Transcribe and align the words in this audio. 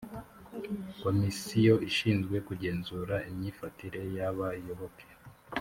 komisiyo 1.01 1.75
ishinzwe 1.89 2.37
kugenzura 2.47 3.15
imyifatire 3.29 4.01
y’abayoboke. 4.15 5.07